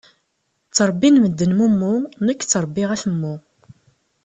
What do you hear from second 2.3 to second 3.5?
ttrebbiɣ atemmu.